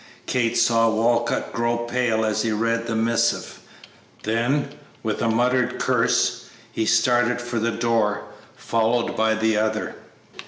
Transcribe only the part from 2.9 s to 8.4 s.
missive, then, with a muttered curse, he started for the door,